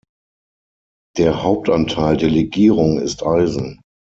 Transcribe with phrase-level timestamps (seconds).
[1.15, 3.81] Der Hauptanteil der Legierung ist Eisen.